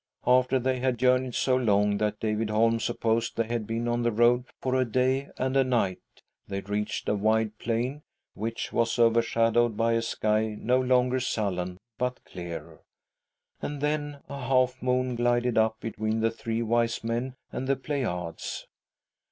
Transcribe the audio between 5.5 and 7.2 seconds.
a night they reached a